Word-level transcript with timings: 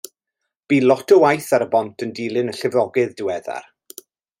Bu 0.71 0.79
lot 0.91 1.13
o 1.15 1.17
waith 1.25 1.51
ar 1.59 1.67
y 1.67 1.69
bont 1.75 2.07
yn 2.07 2.17
dilyn 2.21 2.51
y 2.55 2.59
llifogydd 2.59 3.17
diweddar. 3.21 3.73